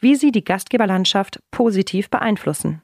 [0.00, 2.82] wie Sie die Gastgeberlandschaft positiv beeinflussen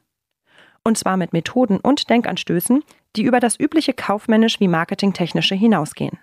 [0.85, 2.85] und zwar mit Methoden und Denkanstößen,
[3.17, 6.19] die über das übliche kaufmännisch wie marketingtechnische hinausgehen.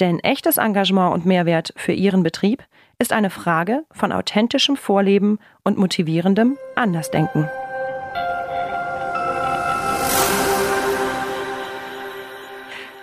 [0.00, 2.64] Denn echtes Engagement und Mehrwert für Ihren Betrieb
[2.98, 7.48] ist eine Frage von authentischem Vorleben und motivierendem Andersdenken.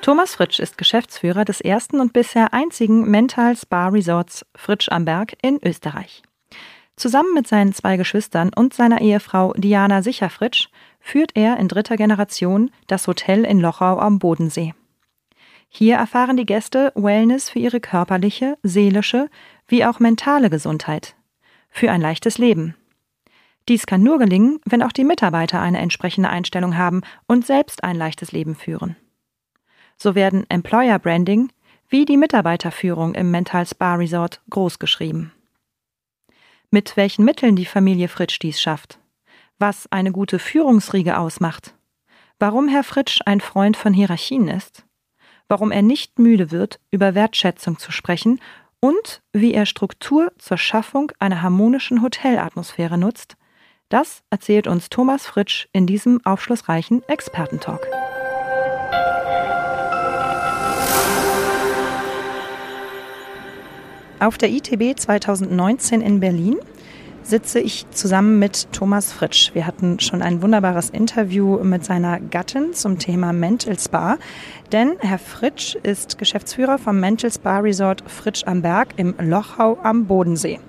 [0.02, 5.34] Thomas Fritsch ist Geschäftsführer des ersten und bisher einzigen Mental Spa Resorts Fritsch am Berg
[5.42, 6.24] in Österreich.
[6.96, 10.68] Zusammen mit seinen zwei Geschwistern und seiner Ehefrau Diana Sicherfritsch
[11.00, 14.74] führt er in dritter Generation das Hotel in Lochau am Bodensee.
[15.70, 19.30] Hier erfahren die Gäste Wellness für ihre körperliche, seelische
[19.68, 21.16] wie auch mentale Gesundheit.
[21.70, 22.76] Für ein leichtes Leben.
[23.68, 27.96] Dies kann nur gelingen, wenn auch die Mitarbeiter eine entsprechende Einstellung haben und selbst ein
[27.96, 28.96] leichtes Leben führen.
[29.98, 31.52] So werden Employer Branding
[31.90, 35.33] wie die Mitarbeiterführung im Mental Spa Resort großgeschrieben
[36.74, 38.98] mit welchen Mitteln die Familie Fritsch dies schafft,
[39.60, 41.76] was eine gute Führungsriege ausmacht,
[42.40, 44.84] warum Herr Fritsch ein Freund von Hierarchien ist,
[45.48, 48.42] warum er nicht müde wird, über Wertschätzung zu sprechen
[48.80, 53.38] und wie er Struktur zur Schaffung einer harmonischen Hotelatmosphäre nutzt,
[53.90, 57.88] das erzählt uns Thomas Fritsch in diesem aufschlussreichen Expertentalk.
[64.20, 66.58] Auf der ITB 2019 in Berlin
[67.24, 69.52] sitze ich zusammen mit Thomas Fritsch.
[69.54, 74.18] Wir hatten schon ein wunderbares Interview mit seiner Gattin zum Thema Mental Spa.
[74.72, 80.06] Denn Herr Fritsch ist Geschäftsführer vom Mental Spa Resort Fritsch am Berg im Lochau am
[80.06, 80.60] Bodensee.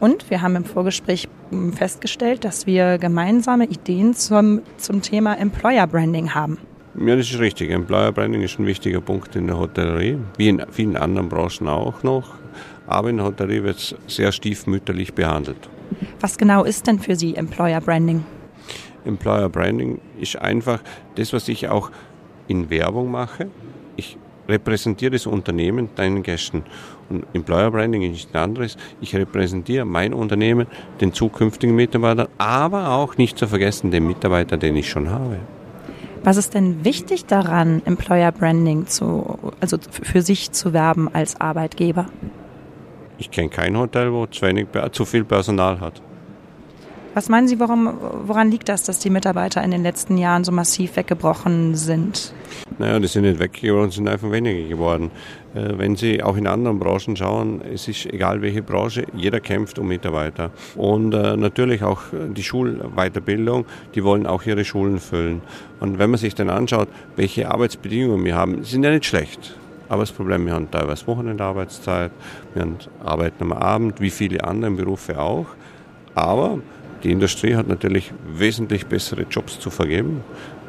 [0.00, 1.28] Und wir haben im Vorgespräch
[1.72, 6.58] festgestellt, dass wir gemeinsame Ideen zum, zum Thema Employer Branding haben.
[6.94, 7.70] Ja, das ist richtig.
[7.70, 12.02] Employer Branding ist ein wichtiger Punkt in der Hotellerie, wie in vielen anderen Branchen auch
[12.02, 12.34] noch
[12.88, 15.68] aber in der es sehr stiefmütterlich behandelt.
[16.20, 18.24] Was genau ist denn für Sie Employer Branding?
[19.04, 20.80] Employer Branding ist einfach
[21.14, 21.90] das, was ich auch
[22.46, 23.48] in Werbung mache.
[23.96, 24.16] Ich
[24.48, 26.64] repräsentiere das Unternehmen deinen Gästen.
[27.10, 28.76] Und Employer Branding ist nichts anderes.
[29.00, 30.66] Ich repräsentiere mein Unternehmen
[31.00, 35.38] den zukünftigen Mitarbeitern, aber auch nicht zu vergessen den Mitarbeiter, den ich schon habe.
[36.24, 42.06] Was ist denn wichtig daran, Employer Branding zu, also für sich zu werben als Arbeitgeber?
[43.18, 46.00] Ich kenne kein Hotel, wo zu, wenig, zu viel Personal hat.
[47.14, 47.94] Was meinen Sie, warum,
[48.26, 52.32] woran liegt das, dass die Mitarbeiter in den letzten Jahren so massiv weggebrochen sind?
[52.78, 55.10] Naja, die sind nicht weggebrochen, sind einfach weniger geworden.
[55.52, 59.80] Äh, wenn Sie auch in anderen Branchen schauen, es ist egal welche Branche, jeder kämpft
[59.80, 60.52] um Mitarbeiter.
[60.76, 63.64] Und äh, natürlich auch die Schulweiterbildung,
[63.96, 65.40] die wollen auch ihre Schulen füllen.
[65.80, 69.56] Und wenn man sich dann anschaut, welche Arbeitsbedingungen wir haben, sind ja nicht schlecht.
[69.88, 72.10] Aber das Problem, wir haben teilweise Wochenendarbeitszeit,
[72.54, 75.46] wir haben arbeiten am Abend, wie viele andere Berufe auch.
[76.14, 76.58] Aber
[77.02, 80.22] die Industrie hat natürlich wesentlich bessere Jobs zu vergeben,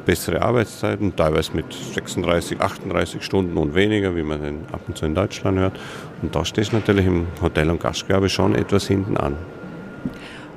[0.06, 4.40] bessere Arbeitszeiten, teilweise mit 36, 38 Stunden und weniger, wie man
[4.72, 5.78] ab und zu in Deutschland hört.
[6.22, 9.36] Und da steht natürlich im Hotel- und Gastgewerbe schon etwas hinten an.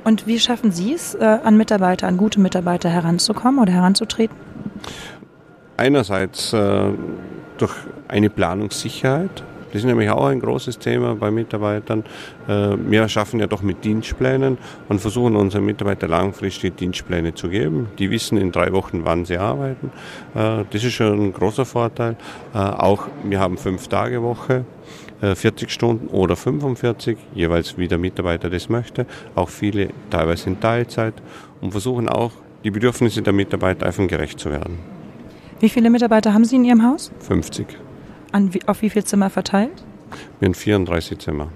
[0.03, 4.35] Und wie schaffen Sie es, äh, an Mitarbeiter, an gute Mitarbeiter heranzukommen oder heranzutreten?
[5.77, 6.91] Einerseits äh,
[7.63, 7.73] durch
[8.09, 9.41] eine Planungssicherheit.
[9.71, 12.03] Das ist nämlich auch ein großes Thema bei Mitarbeitern.
[12.47, 14.57] Äh, wir schaffen ja doch mit Dienstplänen
[14.89, 17.87] und versuchen unseren Mitarbeitern langfristig Dienstpläne zu geben.
[17.97, 19.91] Die wissen in drei Wochen, wann sie arbeiten.
[20.35, 22.17] Äh, das ist schon ein großer Vorteil.
[22.53, 24.65] Äh, auch wir haben fünf Tage Woche.
[25.21, 29.05] 40 Stunden oder 45, jeweils wie der Mitarbeiter das möchte.
[29.35, 31.13] Auch viele teilweise in Teilzeit
[31.61, 32.33] und versuchen auch,
[32.65, 34.92] die Bedürfnisse der Mitarbeiter einfach gerecht zu werden.
[35.63, 37.09] Wie viele Mitarbeiter haben Sie in Ihrem Haus?
[37.19, 37.65] 50.
[38.33, 39.71] An, auf wie viele Zimmer verteilt?
[40.41, 41.53] Wir haben 34 Zimmer.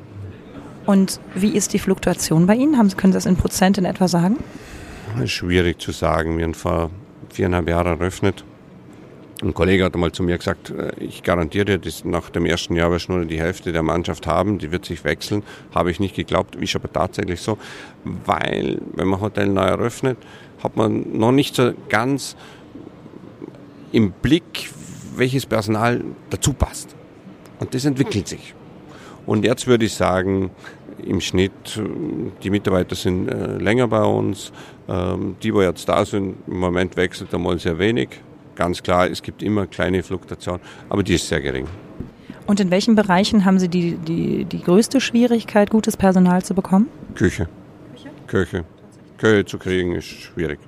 [0.86, 2.78] Und wie ist die Fluktuation bei Ihnen?
[2.78, 4.38] Haben, können Sie das in Prozent in etwa sagen?
[5.26, 6.38] Schwierig zu sagen.
[6.38, 6.90] Wir haben vor
[7.32, 8.46] viereinhalb Jahren eröffnet.
[9.44, 12.78] Ein Kollege hat einmal zu mir gesagt, äh, ich garantiere dir, dass nach dem ersten
[12.78, 15.44] Jahr wirst du nur die Hälfte der Mannschaft haben, die wird sich wechseln.
[15.76, 17.58] Habe ich nicht geglaubt, ist aber tatsächlich so,
[18.06, 20.18] weil wenn man Hotel neu eröffnet,
[20.64, 22.38] hat man noch nicht so ganz
[23.92, 24.70] im Blick,
[25.16, 26.96] welches Personal dazu passt.
[27.60, 28.54] Und das entwickelt sich.
[29.26, 30.52] Und jetzt würde ich sagen,
[31.06, 31.82] im Schnitt,
[32.44, 34.52] die Mitarbeiter sind äh, länger bei uns.
[34.88, 38.10] Ähm, die, die jetzt da sind, im Moment wechselt einmal sehr wenig.
[38.56, 41.68] Ganz klar, es gibt immer kleine Fluktuationen, aber die ist sehr gering.
[42.48, 46.88] Und in welchen Bereichen haben Sie die, die, die größte Schwierigkeit, gutes Personal zu bekommen?
[47.14, 47.50] Küche.
[47.94, 48.10] Küche?
[48.26, 48.64] Küche.
[49.18, 50.60] Küche zu kriegen ist schwierig.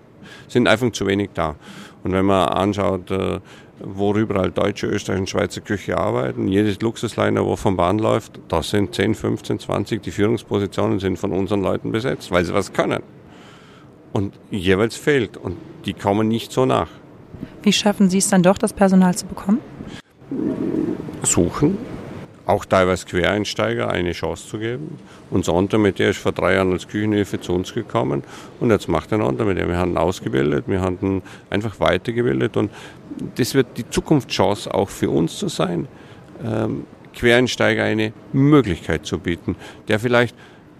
[0.48, 1.56] Sind einfach zu wenig da.
[2.03, 3.39] Und wenn man anschaut, äh,
[3.79, 6.47] worüber halt deutsche, österreichische und Schweizer Küche arbeiten.
[6.47, 11.31] Jedes Luxusliner, wo vom Bahn läuft, da sind 10, 15, 20, die Führungspositionen sind von
[11.31, 13.03] unseren Leuten besetzt, weil sie was können.
[14.11, 16.89] Und jeweils fehlt und die kommen nicht so nach.
[17.61, 19.59] Wie schaffen Sie es dann doch, das Personal zu bekommen?
[21.23, 21.77] Suchen,
[22.49, 24.97] auch teilweise Quereinsteiger eine Chance zu geben.
[25.29, 28.23] Unser Onter, mit der ist vor drei Jahren als Küchenhilfe zu uns gekommen
[28.59, 29.67] und jetzt macht er Onter mit der.
[29.67, 32.71] Wir haben ihn ausgebildet, wir haben ihn einfach weitergebildet und
[33.35, 35.87] das wird die Zukunftschance auch für uns zu sein,
[36.43, 39.55] ähm, Quereinsteiger eine Möglichkeit zu bieten,
[39.87, 40.35] der vielleicht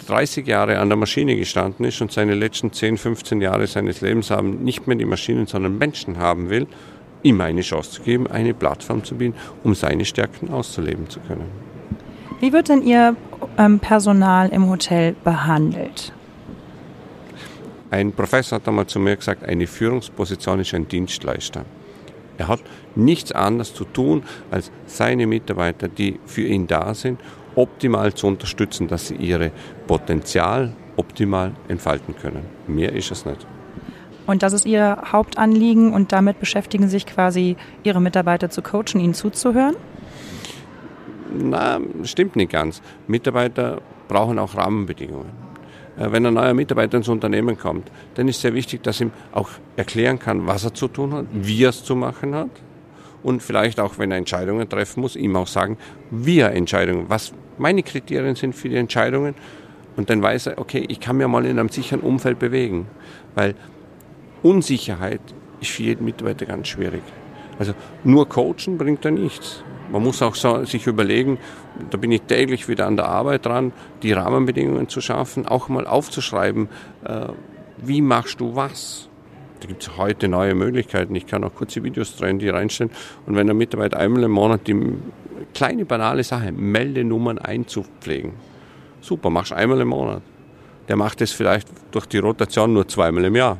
[0.08, 4.32] 30 Jahre an der Maschine gestanden ist und seine letzten 10, 15 Jahre seines Lebens
[4.32, 6.68] haben nicht mehr die Maschinen, sondern Menschen haben will,
[7.24, 11.46] ihm eine Chance zu geben, eine Plattform zu bieten, um seine Stärken auszuleben zu können.
[12.40, 13.16] Wie wird denn Ihr
[13.58, 16.14] ähm, Personal im Hotel behandelt?
[17.92, 21.66] Ein Professor hat einmal zu mir gesagt, eine Führungsposition ist ein Dienstleister.
[22.38, 22.62] Er hat
[22.96, 27.20] nichts anderes zu tun, als seine Mitarbeiter, die für ihn da sind,
[27.56, 29.52] optimal zu unterstützen, dass sie ihre
[29.88, 32.44] Potenzial optimal entfalten können.
[32.68, 33.46] Mehr ist es nicht.
[34.30, 39.16] Und das ist Ihr Hauptanliegen und damit beschäftigen sich quasi Ihre Mitarbeiter zu coachen, ihnen
[39.16, 39.76] zuzuhören?
[41.36, 42.84] Na, stimmt nicht ganz.
[43.08, 45.32] Mitarbeiter brauchen auch Rahmenbedingungen.
[45.98, 49.50] Äh, wenn ein neuer Mitarbeiter ins Unternehmen kommt, dann ist sehr wichtig, dass ihm auch
[49.78, 52.52] erklären kann, was er zu tun hat, wie er es zu machen hat
[53.24, 55.76] und vielleicht auch, wenn er Entscheidungen treffen muss, ihm auch sagen,
[56.12, 59.34] wie er Entscheidungen, was meine Kriterien sind für die Entscheidungen
[59.98, 62.86] und dann weiß er, okay, ich kann mir mal in einem sicheren Umfeld bewegen,
[63.34, 63.56] weil
[64.44, 65.22] Unsicherheit
[65.62, 67.04] ist für jeden Mitarbeiter ganz schwierig.
[67.58, 69.64] Also nur coachen bringt da nichts.
[69.92, 71.40] Man muss auch so, sich überlegen,
[71.90, 75.88] da bin ich täglich wieder an der Arbeit dran, die Rahmenbedingungen zu schaffen, auch mal
[75.88, 76.70] aufzuschreiben,
[77.04, 77.28] äh,
[77.78, 79.10] wie machst du was.
[79.60, 81.16] Da gibt es heute neue Möglichkeiten.
[81.16, 82.92] Ich kann auch kurze Videos drehen, die reinstellen.
[83.26, 84.94] Und wenn ein Mitarbeiter einmal im Monat die
[85.54, 88.34] kleine banale Sache, Meldenummern einzupflegen,
[89.02, 90.22] super, machst einmal im Monat.
[90.88, 93.58] Der macht es vielleicht durch die Rotation nur zweimal im Jahr.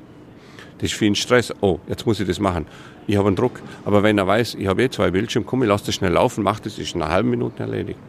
[0.80, 1.54] Das ist viel Stress.
[1.62, 2.66] Oh, jetzt muss ich das machen.
[3.08, 3.62] Ich habe einen Druck.
[3.86, 6.44] Aber wenn er weiß, ich habe eh zwei Bildschirme, komm, ich lasse das schnell laufen,
[6.44, 8.00] mache das, ist in einer halben Minute erledigt.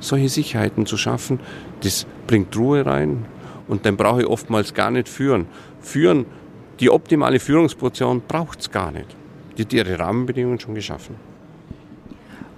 [0.00, 1.40] Solche Sicherheiten zu schaffen,
[1.82, 3.24] das bringt Ruhe rein.
[3.66, 5.46] Und dann brauche ich oftmals gar nicht führen.
[5.80, 6.26] Führen,
[6.80, 9.16] die optimale Führungsposition braucht es gar nicht.
[9.56, 11.27] Die hat ihre Rahmenbedingungen schon geschaffen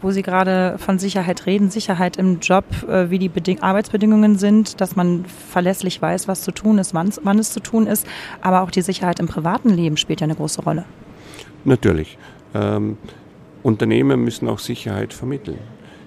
[0.03, 4.81] wo Sie gerade von Sicherheit reden, Sicherheit im Job, äh, wie die Beding Arbeitsbedingungen sind,
[4.81, 8.07] dass man verlässlich weiß, was zu tun ist, wann, es zu tun ist,
[8.41, 10.85] aber auch die Sicherheit im privaten Leben spielt ja eine große Rolle.
[11.65, 12.19] Natürlich.
[12.55, 12.97] Ähm,
[13.63, 15.59] Unternehmen müssen auch Sicherheit vermitteln.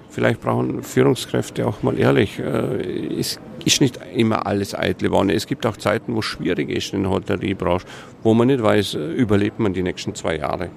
[0.10, 2.40] Vielleicht brauchen Führungskräfte auch mal ehrlich.
[2.40, 5.34] Äh, es ist nicht immer alles eitle Wanne.
[5.34, 7.86] Es gibt auch Zeiten, wo es schwierig ist in der Hotelleriebranche,
[8.24, 10.70] wo man nicht weiß, äh, überlebt man die nächsten zwei Jahre.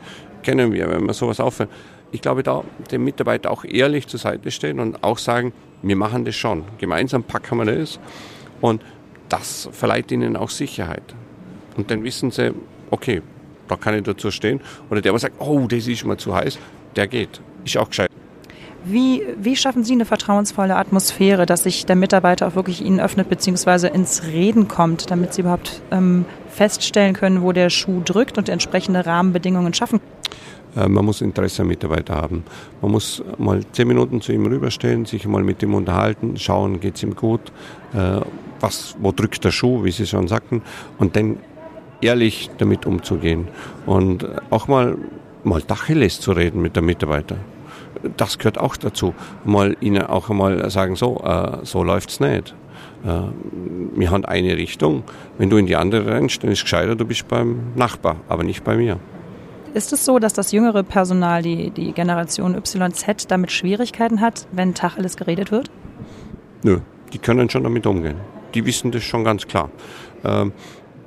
[0.43, 1.71] Kennen wir, wenn man sowas aufhört
[2.13, 6.25] ich glaube, da dem Mitarbeiter auch ehrlich zur Seite stehen und auch sagen, wir machen
[6.25, 6.65] das schon.
[6.79, 7.99] Gemeinsam packen wir das.
[8.61, 8.83] Und
[9.29, 11.15] das verleiht ihnen auch Sicherheit.
[11.77, 12.55] Und dann wissen sie,
[12.91, 13.23] okay,
[13.69, 14.61] da kann ich dazu stehen.
[14.91, 16.59] Oder der, der sagt, oh, das ist mir zu heiß,
[16.95, 17.41] der geht.
[17.65, 18.11] Ist auch gescheit.
[18.89, 23.29] Wie, wie schaffen Sie eine vertrauensvolle Atmosphäre, dass sich der Mitarbeiter auch wirklich Ihnen öffnet
[23.29, 23.89] bzw.
[23.89, 29.05] ins Reden kommt, damit Sie überhaupt ähm, feststellen können, wo der Schuh drückt und entsprechende
[29.05, 30.01] Rahmenbedingungen schaffen?
[30.77, 32.45] Äh, man muss Interesse am Mitarbeiter haben.
[32.83, 36.97] Man muss mal zehn Minuten zu ihm rüberstehen, sich mal mit ihm unterhalten, schauen, geht
[36.97, 37.41] es ihm gut,
[37.95, 38.21] äh,
[38.61, 40.63] was, wo drückt der Schuh, wie Sie schon sagten,
[40.99, 41.39] und dann
[42.01, 43.49] ehrlich damit umzugehen
[43.87, 44.99] und auch mal,
[45.45, 47.37] mal Tacheles zu reden mit dem Mitarbeiter.
[48.17, 49.15] Das gehört auch dazu.
[49.45, 52.55] Mal ihnen auch einmal sagen, so, äh, so läuft's nicht.
[53.03, 55.05] wir haben eine Richtung.
[55.39, 58.43] Wenn du in die andere rennst, dann ist es gescheiter, du bist beim Nachbar, aber
[58.43, 58.99] nicht bei mir.
[59.75, 64.75] Ist es so, dass das jüngere Personal, die, die Generation YZ, damit Schwierigkeiten hat, wenn
[64.75, 65.71] Tacheles geredet wird?
[66.63, 66.81] Nö,
[67.13, 68.17] die können schon damit umgehen.
[68.55, 69.71] Die wissen das schon ganz klar.
[70.25, 70.53] Ähm,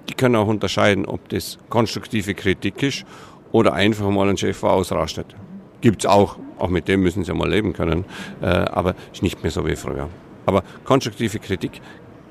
[0.08, 3.06] die können auch unterscheiden, ob das konstruktive Kritik ist
[3.52, 5.36] oder einfach mal ein Chef ausrastet.
[5.82, 8.06] Gibt es auch, auch mit dem müssen sie mal leben können,
[8.42, 10.10] äh, aber ist nicht mehr so wie früher.
[10.46, 11.82] Aber konstruktive Kritik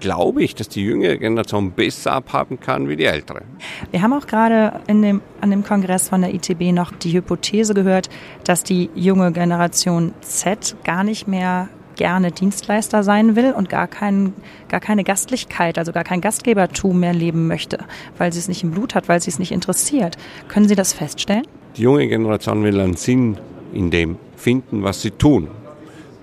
[0.00, 3.42] glaube ich, dass die jüngere Generation besser abhaben kann wie die ältere.
[3.90, 7.74] Wir haben auch gerade in dem, an dem Kongress von der ITB noch die Hypothese
[7.74, 8.08] gehört,
[8.44, 14.32] dass die junge Generation Z gar nicht mehr gerne Dienstleister sein will und gar, kein,
[14.68, 17.84] gar keine Gastlichkeit, also gar kein Gastgebertum mehr leben möchte,
[18.16, 20.16] weil sie es nicht im Blut hat, weil sie es nicht interessiert.
[20.46, 21.46] Können Sie das feststellen?
[21.76, 23.36] Die junge Generation will einen Sinn
[23.72, 25.48] in dem finden, was sie tun.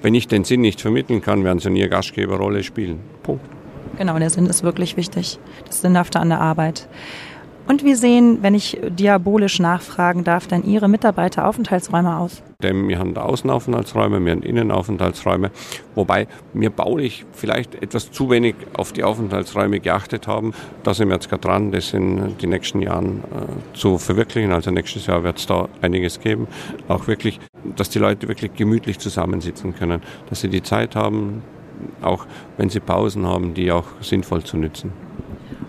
[0.02, 3.00] Wenn ich den Sinn nicht vermitteln kann, werden sie nie eine Gastgeberrolle spielen.
[3.24, 3.55] Punkt.
[3.98, 5.40] Genau, der Sinn ist wirklich wichtig.
[5.66, 6.88] Das Sinnhafte an der Arbeit.
[7.68, 12.44] Und wie sehen, wenn ich diabolisch nachfragen darf, denn Ihre Mitarbeiteraufenthaltsräume aus?
[12.62, 15.50] Denn wir haben Außenaufenthaltsräume, wir haben Innenaufenthaltsräume,
[15.96, 20.54] wobei wir baulich vielleicht etwas zu wenig auf die Aufenthaltsräume geachtet haben.
[20.84, 24.52] Da sind wir jetzt gerade dran, das in den nächsten Jahren äh, zu verwirklichen.
[24.52, 26.48] Also nächstes Jahr wird es da einiges geben.
[26.88, 27.40] Auch wirklich,
[27.76, 31.42] dass die Leute wirklich gemütlich zusammensitzen können, dass sie die Zeit haben,
[32.02, 32.26] auch
[32.58, 34.92] wenn sie Pausen haben, die auch sinnvoll zu nützen.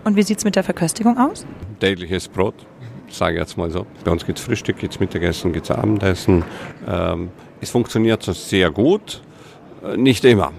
[0.05, 1.47] Und wie sieht es mit der Verköstigung aus?
[1.81, 2.55] Tägliches Brot,
[3.09, 3.87] sage ich jetzt mal so.
[4.05, 6.45] Bei uns gibt es Frühstück, gibt es Mittagessen, gibt es Abendessen.
[6.89, 9.23] Ähm, es funktioniert so sehr gut,
[9.85, 10.53] äh, nicht immer.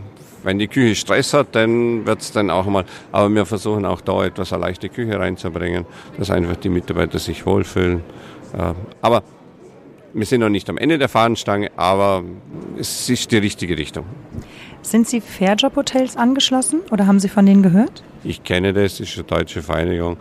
[0.44, 4.01] Wenn die Küche Stress hat, dann wird es dann auch mal, aber wir versuchen auch
[4.01, 5.86] da etwas eine leichte Küche reinzubringen,
[6.18, 8.01] dass einfach die Mitarbeiter sich wohlfühlen.
[8.54, 9.24] Äh, aber
[10.13, 12.24] wir sind noch nicht am Ende der Fahnenstange, aber
[12.77, 14.06] es ist die richtige Richtung.
[14.88, 18.03] Sind Sie Fairjob-Hotels angeschlossen oder haben Sie von denen gehört?
[18.24, 20.15] Ich kenne das, das ist eine deutsche Vereinigung.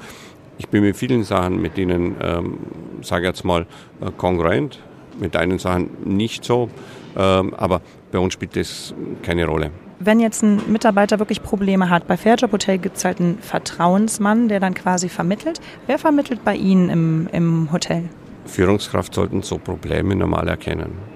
[0.58, 2.58] Ich bin mit vielen Sachen mit ihnen, ähm,
[3.00, 3.64] sage jetzt mal,
[4.00, 4.80] äh, kongruent,
[5.20, 6.68] mit einigen Sachen nicht so,
[7.16, 7.80] ähm, aber
[8.10, 8.92] bei uns spielt das
[9.22, 9.70] keine Rolle.
[10.00, 14.48] Wenn jetzt ein Mitarbeiter wirklich Probleme hat, bei Fairjob Hotel gibt es halt einen Vertrauensmann,
[14.48, 15.60] der dann quasi vermittelt.
[15.86, 18.08] Wer vermittelt bei Ihnen im, im Hotel?
[18.46, 21.15] Führungskraft sollten so Probleme normal erkennen.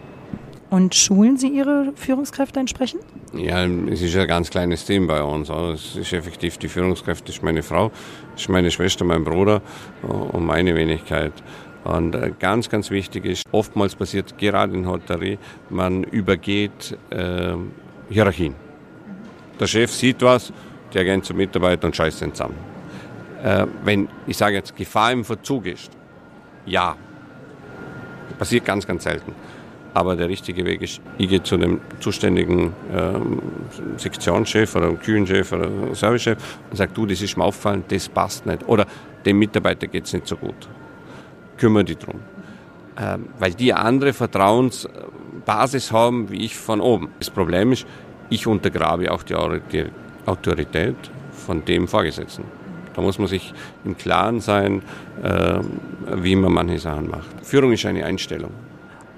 [0.71, 3.03] Und schulen Sie Ihre Führungskräfte entsprechend?
[3.35, 5.49] Ja, es ist ein ganz kleines Team bei uns.
[5.49, 7.91] Es ist effektiv die Führungskraft, ist meine Frau,
[8.37, 9.63] ist meine Schwester, mein Bruder
[10.03, 11.33] und meine Wenigkeit.
[11.83, 15.39] Und äh, ganz, ganz wichtig ist, oftmals passiert gerade in Hotellerie,
[15.71, 17.55] man übergeht äh,
[18.11, 18.55] Hierarchien.
[19.59, 20.53] Der Chef sieht was,
[20.93, 22.59] der geht zum Mitarbeiter und scheißt ihn zusammen.
[23.43, 25.91] Äh, wenn, ich sage jetzt, Gefahr im Verzug ist,
[26.67, 26.97] ja,
[28.39, 29.35] passiert ganz, ganz selten.
[29.93, 33.41] Aber der richtige Weg ist, ich gehe zu dem zuständigen ähm,
[33.97, 36.39] Sektionschef oder Küchenchef oder Servicechef
[36.71, 38.69] und sage, du, das ist mir aufgefallen, das passt nicht.
[38.69, 38.87] Oder
[39.25, 40.69] dem Mitarbeiter geht es nicht so gut.
[41.57, 42.21] Kümmere dich drum.
[42.99, 47.09] Ähm, weil die andere Vertrauensbasis haben, wie ich von oben.
[47.19, 47.87] Das Problem ist,
[48.29, 49.35] ich untergrabe auch die
[50.27, 50.97] Autorität
[51.33, 52.45] von dem Vorgesetzten.
[52.95, 53.53] Da muss man sich
[53.85, 54.83] im Klaren sein,
[55.23, 55.59] äh,
[56.17, 57.29] wie man manche Sachen macht.
[57.43, 58.51] Führung ist eine Einstellung.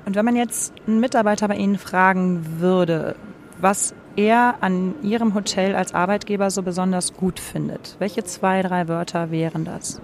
[0.05, 3.15] Und wenn man jetzt einen Mitarbeiter bei Ihnen fragen würde,
[3.61, 9.31] was er an Ihrem Hotel als Arbeitgeber so besonders gut findet, welche zwei, drei Wörter
[9.31, 10.01] wären das?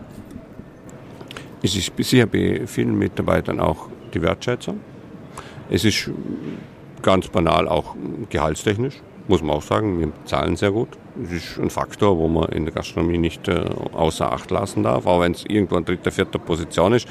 [1.63, 4.81] Es ist bisher bei vielen Mitarbeitern auch die Wertschätzung.
[5.69, 6.11] Es ist
[7.03, 7.97] ganz banal auch
[8.31, 9.99] gehaltstechnisch, muss man auch sagen.
[9.99, 10.89] Wir zahlen sehr gut.
[11.17, 15.05] Das ist ein Faktor, wo man in der Gastronomie nicht äh, außer Acht lassen darf,
[15.07, 17.09] auch wenn es irgendwo an dritter, vierter Position ist.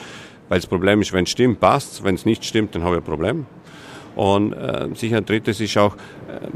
[0.49, 3.01] Weil das Problem ist, wenn es stimmt, passt Wenn es nicht stimmt, dann habe ich
[3.01, 3.45] ein Problem.
[4.15, 6.47] Und äh, sicher drittes ist auch, äh,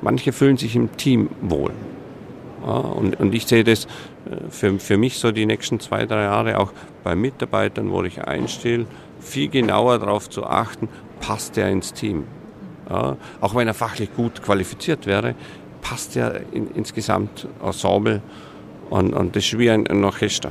[0.00, 1.70] manche fühlen sich im Team wohl.
[2.66, 6.22] Ja, und, und ich sehe das äh, für, für mich so die nächsten zwei, drei
[6.22, 6.72] Jahre auch
[7.04, 8.86] bei Mitarbeitern, wo ich einstelle,
[9.20, 10.88] viel genauer darauf zu achten,
[11.20, 12.24] passt der ins Team.
[12.90, 15.34] Ja, auch wenn er fachlich gut qualifiziert wäre,
[15.82, 18.22] passt er in, ins Gesamtensemble
[18.90, 20.50] und, und das ist wie ein, ein Orchester.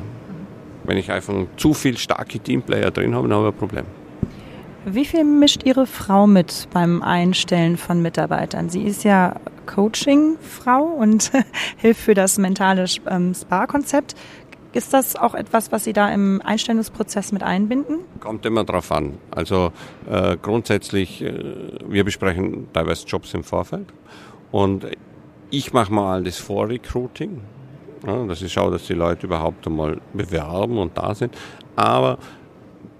[0.83, 3.85] Wenn ich einfach zu viel starke Teamplayer drin habe, dann habe ich ein Problem.
[4.85, 8.67] Wie viel mischt Ihre Frau mit beim Einstellen von Mitarbeitern?
[8.67, 9.35] Sie ist ja
[9.65, 11.31] Coaching-Frau und
[11.77, 14.15] hilft für das mentale ähm, Spa-Konzept.
[14.73, 17.99] Ist das auch etwas, was Sie da im Einstellungsprozess mit einbinden?
[18.19, 19.19] Kommt immer drauf an.
[19.31, 19.71] Also
[20.09, 21.33] äh, grundsätzlich, äh,
[21.87, 23.87] wir besprechen teilweise Jobs im Vorfeld
[24.51, 24.87] und
[25.49, 27.41] ich mache mal das Vorrecruiting.
[28.05, 31.35] Ja, dass ich schaue, dass die Leute überhaupt einmal bewerben und da sind.
[31.75, 32.17] Aber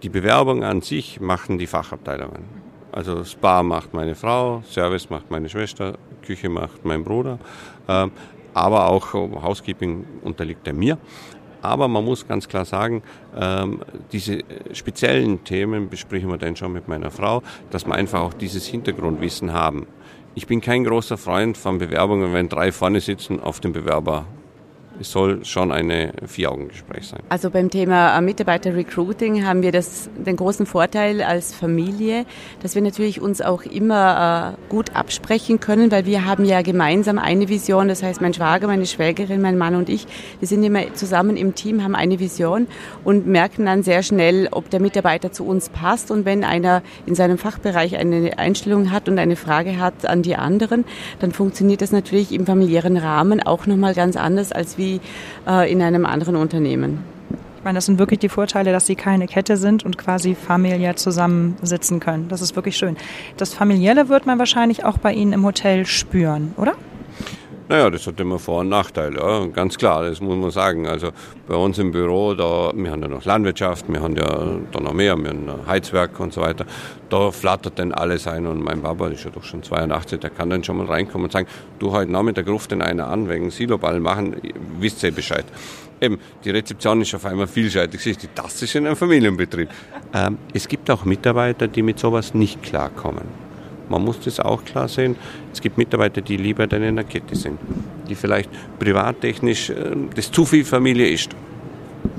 [0.02, 2.44] die Bewerbung an sich machen die Fachabteilungen.
[2.92, 7.40] Also Spa macht meine Frau, Service macht meine Schwester, Küche macht mein Bruder.
[7.88, 8.12] Ähm,
[8.54, 10.98] aber auch Housekeeping unterliegt er mir.
[11.62, 13.02] Aber man muss ganz klar sagen,
[13.36, 13.82] ähm,
[14.12, 14.40] diese
[14.74, 17.42] speziellen Themen besprechen wir dann schon mit meiner Frau,
[17.72, 19.88] dass wir einfach auch dieses Hintergrundwissen haben.
[20.36, 24.26] Ich bin kein großer Freund von Bewerbungen, wenn drei vorne sitzen auf dem Bewerber
[25.04, 27.20] es soll schon ein Vier-Augen-Gespräch sein.
[27.28, 32.26] Also beim Thema äh, Mitarbeiter-Recruiting haben wir das, den großen Vorteil als Familie,
[32.62, 37.20] dass wir natürlich uns auch immer äh, gut absprechen können, weil wir haben ja gemeinsam
[37.20, 37.90] eine Vision.
[37.90, 40.08] Das heißt, mein Schwager, meine Schwägerin, mein Mann und ich,
[40.40, 42.68] wir sind immer zusammen im Team, haben eine Vision
[43.04, 46.12] und merken dann sehr schnell, ob der Mitarbeiter zu uns passt.
[46.12, 50.38] Und wenn einer in seinem Fachbereich eine Einstellung hat und eine Frage hat an die
[50.38, 50.86] anderen,
[51.20, 54.93] dann funktioniert das natürlich im familiären Rahmen auch nochmal ganz anders als wie
[55.48, 57.04] äh, in einem anderen Unternehmen.
[57.58, 60.98] Ich meine, das sind wirklich die Vorteile, dass sie keine Kette sind und quasi familiär
[60.98, 62.28] zusammensitzen können.
[62.28, 62.98] Das ist wirklich schön.
[63.38, 66.74] Das Familiäre wird man wahrscheinlich auch bei Ihnen im Hotel spüren, oder?
[67.70, 70.86] Naja, das hat immer Vor- und Nachteile, ja, ganz klar, das muss man sagen.
[70.86, 71.12] Also
[71.48, 74.94] bei uns im Büro, da, wir haben ja noch Landwirtschaft, wir haben ja da noch
[74.94, 76.66] mehr, wir haben Heizwerk und so weiter.
[77.10, 80.50] Da flattert dann alles ein und mein Papa ist ja doch schon 82, der kann
[80.50, 81.48] dann schon mal reinkommen und sagen,
[81.80, 84.36] du heute Nachmittag ruft den einer an wegen Siloball machen,
[84.80, 85.46] wisst ihr Bescheid.
[86.02, 88.18] Eben, die Rezeption ist auf einmal vielseitig.
[88.36, 89.70] Das ist in einem Familienbetrieb.
[90.14, 93.53] Ähm, es gibt auch Mitarbeiter, die mit sowas nicht klarkommen.
[93.90, 95.16] Man muss das auch klar sehen.
[95.52, 97.60] Es gibt Mitarbeiter, die lieber dann in der Kette sind,
[98.10, 98.50] die vielleicht
[98.80, 101.30] privattechnisch äh, das zu viel Familie ist.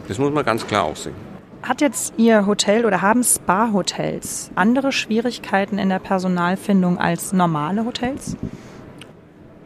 [0.08, 1.14] Das muss man ganz klar auch sehen.
[1.62, 8.36] Hat jetzt Ihr Hotel oder haben Spa-Hotels andere Schwierigkeiten in der Personalfindung als normale Hotels?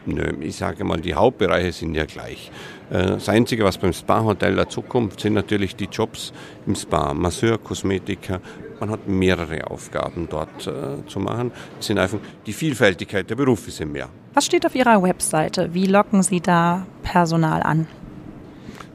[0.07, 2.51] Nö, ich sage mal, die Hauptbereiche sind ja gleich.
[2.91, 6.33] Äh, das Einzige, was beim Spa-Hotel dazukommt, sind natürlich die Jobs
[6.67, 7.13] im Spa.
[7.15, 8.41] Masseur, Kosmetiker.
[8.81, 11.51] Man hat mehrere Aufgaben dort äh, zu machen.
[11.81, 14.09] Es sind einfach die Vielfältigkeit der Berufe sind mehr.
[14.35, 15.75] Was steht auf Ihrer Webseite?
[15.75, 17.89] Wie locken Sie da Personal an?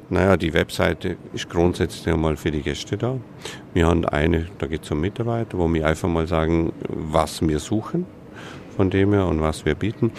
[0.10, 3.18] Naja, die Webseite ist grundsätzlich einmal für die Gäste da.
[3.74, 7.60] Wir haben eine, da geht es um Mitarbeiter, wo wir einfach mal sagen, was wir
[7.60, 8.06] suchen
[8.76, 10.12] von dem her und was wir bieten.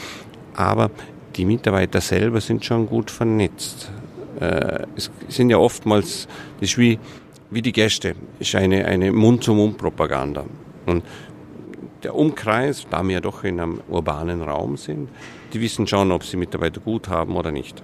[0.54, 0.90] Aber
[1.36, 3.90] die Mitarbeiter selber sind schon gut vernetzt.
[4.40, 6.28] Äh, es sind ja oftmals,
[6.60, 6.98] das ist wie,
[7.50, 10.44] wie die Gäste, ist eine, eine Mund-zu-Mund-Propaganda.
[10.86, 11.04] Und
[12.02, 15.08] der Umkreis, da wir ja doch in einem urbanen Raum sind,
[15.52, 17.82] die wissen schon, ob sie Mitarbeiter gut haben oder nicht.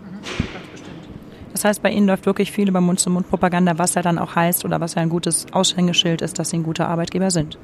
[1.52, 4.80] Das heißt, bei Ihnen läuft wirklich viel über Mund-zu-Mund-Propaganda, was ja dann auch heißt oder
[4.80, 7.58] was ja ein gutes Aushängeschild ist, dass Sie ein guter Arbeitgeber sind.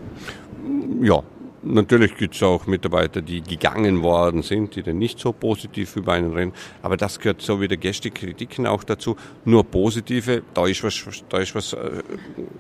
[1.01, 1.23] Ja,
[1.69, 6.13] Natürlich gibt es auch Mitarbeiter, die gegangen worden sind, die dann nicht so positiv über
[6.13, 6.53] einen reden.
[6.81, 9.17] Aber das gehört so wie der Gästekritiken auch dazu.
[9.45, 12.03] Nur positive, da ist was, da ist was äh,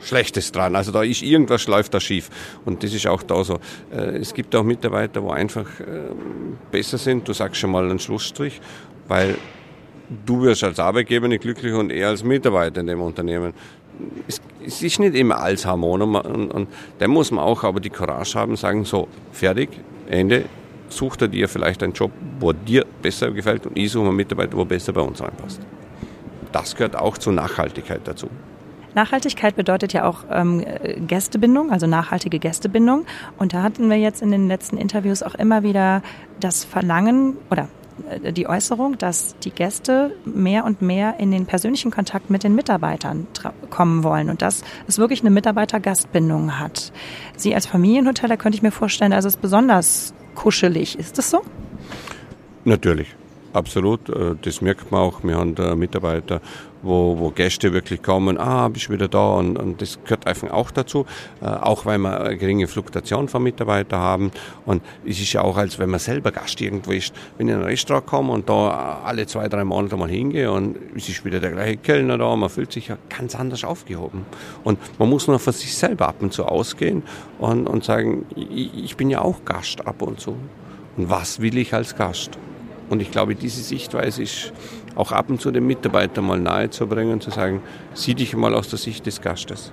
[0.01, 0.75] Schlechtes dran.
[0.75, 2.31] Also da ist irgendwas läuft da schief.
[2.65, 3.61] Und das ist auch da so.
[3.93, 5.85] Äh, es gibt auch Mitarbeiter, wo einfach äh,
[6.73, 7.29] besser sind.
[7.29, 8.61] Du sagst schon mal einen Schlussstrich,
[9.07, 9.37] weil
[10.25, 13.53] du wirst als Arbeitgeber nicht glücklich und er als Mitarbeiter in dem Unternehmen
[14.27, 17.91] es, es ist nicht immer alles harmonisch und, und, dann muss man auch aber die
[17.91, 19.71] Courage haben, sagen so, fertig,
[20.09, 20.45] Ende,
[20.89, 24.57] sucht er dir vielleicht einen Job, wo dir besser gefällt und ich suche einen Mitarbeiter,
[24.57, 25.61] wo besser bei uns reinpasst.
[26.53, 28.29] Das gehört auch zur Nachhaltigkeit dazu.
[28.95, 30.65] Nachhaltigkeit bedeutet ja auch ähm,
[31.07, 33.05] Gästebindung, also nachhaltige Gästebindung.
[33.37, 36.03] Und da hatten wir jetzt in den letzten Interviews auch immer wieder
[36.41, 37.69] das Verlangen oder
[38.31, 43.27] die Äußerung, dass die Gäste mehr und mehr in den persönlichen Kontakt mit den Mitarbeitern
[43.71, 46.93] kommen wollen und dass es wirklich eine Mitarbeiter-Gastbindung hat.
[47.37, 50.99] Sie als Familienhotel, da könnte ich mir vorstellen, also es besonders kuschelig.
[50.99, 51.43] Ist das so?
[52.65, 53.17] Natürlich.
[53.57, 55.25] Absolut, äh, das merkt man auch.
[55.25, 56.43] Wir haben Mitarbeiter,
[56.83, 59.31] wo, wo Gäste wirklich kommen, ah, bist du wieder da?
[59.31, 61.07] Und, und das gehört einfach auch dazu,
[61.41, 64.31] äh, auch weil wir eine geringe Fluktuation von Mitarbeitern haben.
[64.67, 67.61] Und es ist ja auch, als wenn man selber Gast irgendwo ist, wenn ich in
[67.61, 71.41] ein Restaurant komme und da alle zwei, drei Monate mal hingehe und es ist wieder
[71.41, 74.27] der gleiche Kellner da, man fühlt sich ja ganz anders aufgehoben.
[74.65, 77.05] Und man muss nur für sich selber ab und zu ausgehen
[77.39, 80.37] und, und sagen, ich, ich bin ja auch Gast ab und zu.
[80.99, 82.39] Und was will ich als Gast?
[82.89, 84.53] Und ich glaube, diese Sichtweise ist
[84.95, 87.63] auch ab und zu den Mitarbeitern mal nahezubringen, zu sagen,
[87.95, 89.73] sieh dich mal aus der Sicht des Gastes.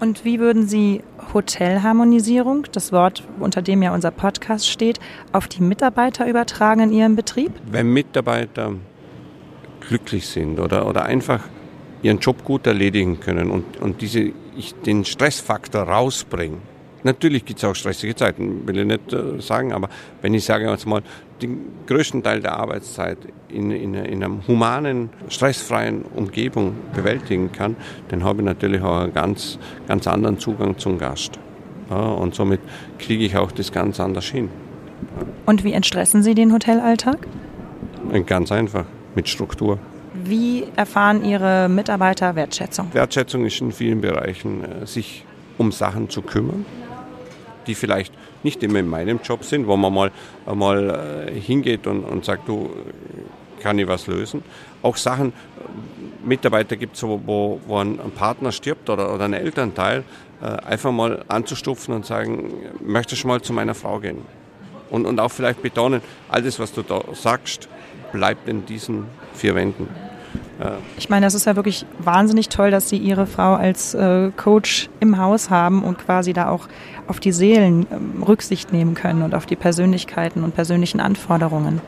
[0.00, 1.02] Und wie würden Sie
[1.34, 5.00] Hotelharmonisierung, das Wort, unter dem ja unser Podcast steht,
[5.32, 7.52] auf die Mitarbeiter übertragen in Ihrem Betrieb?
[7.70, 8.74] Wenn Mitarbeiter
[9.80, 11.40] glücklich sind oder, oder einfach
[12.02, 16.60] ihren Job gut erledigen können und, und diese, ich, den Stressfaktor rausbringen,
[17.04, 19.88] Natürlich gibt es auch stressige Zeiten, will ich nicht äh, sagen, aber
[20.20, 21.02] wenn ich sage jetzt mal,
[21.42, 27.76] den größten Teil der Arbeitszeit in, in, in einer humanen, stressfreien Umgebung bewältigen kann,
[28.08, 31.38] dann habe ich natürlich auch einen ganz, ganz anderen Zugang zum Gast.
[31.90, 32.60] Ja, und somit
[32.98, 34.50] kriege ich auch das ganz anders hin.
[35.46, 37.26] Und wie entstressen Sie den Hotelalltag?
[38.26, 39.78] Ganz einfach, mit Struktur.
[40.24, 42.88] Wie erfahren Ihre Mitarbeiter Wertschätzung?
[42.92, 45.24] Wertschätzung ist in vielen Bereichen, äh, sich
[45.56, 46.66] um Sachen zu kümmern
[47.68, 50.10] die vielleicht nicht immer in meinem Job sind, wo man mal,
[50.52, 52.70] mal äh, hingeht und, und sagt, du,
[53.58, 54.42] kann ich was lösen.
[54.82, 55.32] Auch Sachen,
[56.24, 60.04] Mitarbeiter gibt es, wo, wo ein Partner stirbt oder, oder ein Elternteil,
[60.40, 64.22] äh, einfach mal anzustupfen und sagen, möchtest du mal zu meiner Frau gehen?
[64.90, 67.68] Und, und auch vielleicht betonen, alles, was du da sagst,
[68.12, 69.88] bleibt in diesen vier Wänden.
[70.96, 74.88] Ich meine, das ist ja wirklich wahnsinnig toll, dass Sie Ihre Frau als äh, Coach
[74.98, 76.66] im Haus haben und quasi da auch
[77.06, 81.80] auf die Seelen ähm, Rücksicht nehmen können und auf die Persönlichkeiten und persönlichen Anforderungen.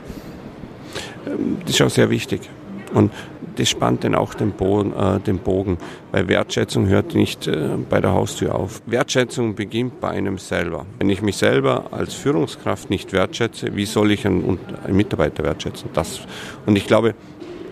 [1.27, 2.49] Ähm, das ist auch sehr wichtig.
[2.93, 3.11] Und
[3.55, 5.77] das spannt dann auch den Bogen, äh, den Bogen,
[6.11, 8.81] weil Wertschätzung hört nicht äh, bei der Haustür auf.
[8.85, 10.85] Wertschätzung beginnt bei einem selber.
[10.97, 15.89] Wenn ich mich selber als Führungskraft nicht wertschätze, wie soll ich einen, einen Mitarbeiter wertschätzen?
[15.93, 16.21] Das,
[16.65, 17.15] und ich glaube,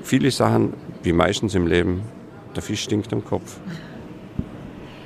[0.03, 2.01] viele Sachen, wie meistens im Leben,
[2.55, 3.57] der Fisch stinkt am Kopf.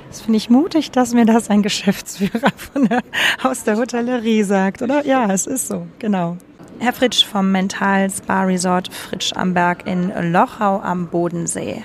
[0.08, 3.00] Das finde ich mutig, dass mir das ein Geschäftsführer von der,
[3.42, 5.04] aus der Hotellerie sagt, oder?
[5.04, 6.36] Ja, es ist so, genau.
[6.78, 11.82] Herr Fritsch vom Mental Spa Resort Fritsch am Berg in Lochau am Bodensee.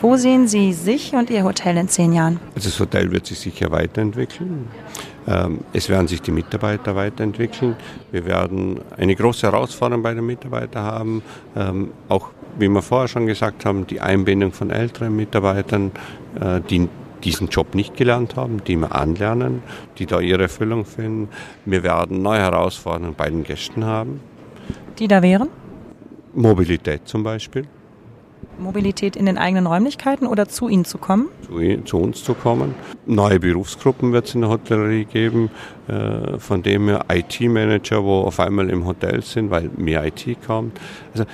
[0.00, 2.40] Wo sehen Sie sich und Ihr Hotel in zehn Jahren?
[2.54, 4.68] Also das Hotel wird sich sicher weiterentwickeln.
[5.26, 7.76] Ähm, es werden sich die Mitarbeiter weiterentwickeln.
[8.12, 11.22] Wir werden eine große Herausforderung bei den Mitarbeitern haben.
[11.56, 15.90] Ähm, auch, wie wir vorher schon gesagt haben, die Einbindung von älteren Mitarbeitern,
[16.40, 16.88] äh, die
[17.24, 19.62] diesen Job nicht gelernt haben, die wir anlernen,
[19.98, 21.28] die da ihre Erfüllung finden.
[21.64, 24.20] Wir werden neue Herausforderungen bei den Gästen haben.
[24.98, 25.48] Die da wären?
[26.34, 27.66] Mobilität zum Beispiel.
[28.58, 31.28] Mobilität in den eigenen Räumlichkeiten oder zu Ihnen zu kommen?
[31.46, 32.74] Zu, zu uns zu kommen.
[33.06, 35.50] Neue Berufsgruppen wird es in der Hotellerie geben,
[35.88, 40.78] äh, von dem her IT-Manager, wo auf einmal im Hotel sind, weil mehr IT kommt.
[41.12, 41.24] Also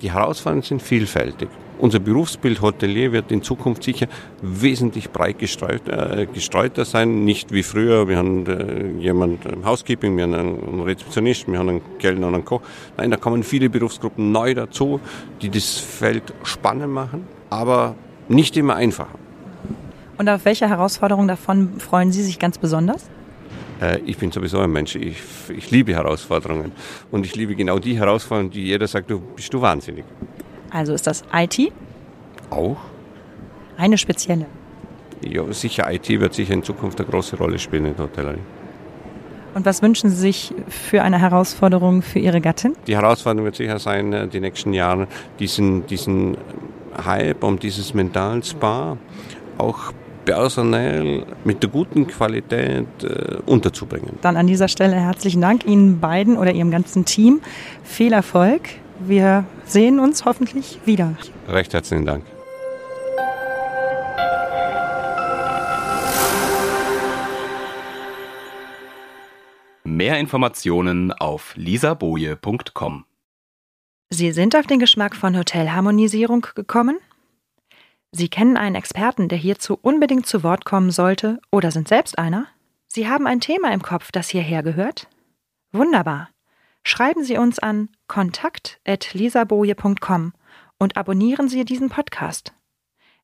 [0.00, 1.48] die Herausforderungen sind vielfältig.
[1.82, 4.06] Unser Berufsbild Hotelier wird in Zukunft sicher
[4.40, 7.24] wesentlich breit gestreut, äh, gestreuter sein.
[7.24, 11.70] Nicht wie früher, wir haben äh, jemand im Housekeeping, wir haben einen Rezeptionisten, wir haben
[11.70, 12.60] einen Kellner und einen Koch.
[12.96, 15.00] Nein, da kommen viele Berufsgruppen neu dazu,
[15.40, 17.96] die das Feld spannend machen, aber
[18.28, 19.18] nicht immer einfacher.
[20.18, 23.10] Und auf welche Herausforderung davon freuen Sie sich ganz besonders?
[23.80, 25.16] Äh, ich bin sowieso ein Mensch, ich,
[25.48, 26.70] ich liebe Herausforderungen.
[27.10, 30.04] Und ich liebe genau die Herausforderungen, die jeder sagt, du bist du wahnsinnig.
[30.72, 31.72] Also ist das IT?
[32.50, 32.78] Auch.
[33.76, 34.46] Eine spezielle?
[35.24, 38.40] Ja, sicher, IT wird sicher in Zukunft eine große Rolle spielen in der Hotellerie.
[39.54, 42.74] Und was wünschen Sie sich für eine Herausforderung für Ihre Gattin?
[42.86, 45.08] Die Herausforderung wird sicher sein, äh, die nächsten Jahre
[45.38, 46.38] diesen, diesen
[47.04, 48.96] Hype um dieses Mental-Spa
[49.58, 49.92] auch
[50.24, 54.18] personell mit der guten Qualität äh, unterzubringen.
[54.22, 57.40] Dann an dieser Stelle herzlichen Dank Ihnen beiden oder Ihrem ganzen Team.
[57.82, 58.62] Viel Erfolg
[59.08, 61.14] wir sehen uns hoffentlich wieder.
[61.48, 62.24] Recht herzlichen Dank.
[69.84, 73.04] Mehr Informationen auf lisaboje.com.
[74.10, 76.98] Sie sind auf den Geschmack von Hotelharmonisierung gekommen?
[78.10, 82.46] Sie kennen einen Experten, der hierzu unbedingt zu Wort kommen sollte, oder sind selbst einer?
[82.88, 85.08] Sie haben ein Thema im Kopf, das hierher gehört?
[85.72, 86.28] Wunderbar
[86.84, 90.32] schreiben Sie uns an kontakt.lisaboje.com
[90.78, 92.52] und abonnieren Sie diesen Podcast.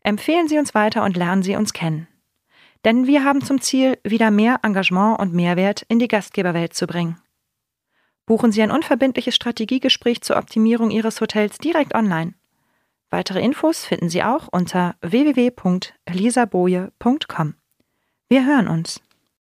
[0.00, 2.08] Empfehlen Sie uns weiter und lernen Sie uns kennen.
[2.86, 7.20] Denn wir haben zum Ziel, wieder mehr Engagement und Mehrwert in die Gastgeberwelt zu bringen.
[8.24, 12.32] Buchen Sie ein unverbindliches Strategiegespräch zur Optimierung Ihres Hotels direkt online.
[13.10, 17.54] Weitere Infos finden Sie auch unter www.lisaboje.com.
[18.30, 19.02] Wir hören uns.